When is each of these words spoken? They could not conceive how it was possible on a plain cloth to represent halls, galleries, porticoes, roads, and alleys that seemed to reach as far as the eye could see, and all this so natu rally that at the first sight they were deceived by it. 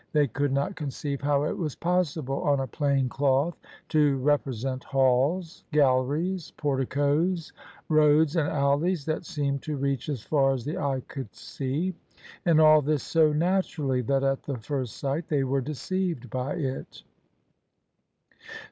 They 0.13 0.25
could 0.25 0.51
not 0.51 0.75
conceive 0.75 1.21
how 1.21 1.43
it 1.43 1.55
was 1.55 1.75
possible 1.75 2.41
on 2.41 2.59
a 2.61 2.65
plain 2.65 3.07
cloth 3.07 3.55
to 3.89 4.17
represent 4.17 4.83
halls, 4.83 5.63
galleries, 5.71 6.53
porticoes, 6.57 7.53
roads, 7.87 8.35
and 8.35 8.49
alleys 8.49 9.05
that 9.05 9.25
seemed 9.27 9.61
to 9.61 9.77
reach 9.77 10.09
as 10.09 10.23
far 10.23 10.55
as 10.55 10.65
the 10.65 10.79
eye 10.79 11.03
could 11.07 11.35
see, 11.35 11.93
and 12.47 12.59
all 12.59 12.81
this 12.81 13.03
so 13.03 13.31
natu 13.31 13.77
rally 13.77 14.01
that 14.01 14.23
at 14.23 14.41
the 14.41 14.57
first 14.57 14.97
sight 14.97 15.27
they 15.27 15.43
were 15.43 15.61
deceived 15.61 16.31
by 16.31 16.53
it. 16.55 17.03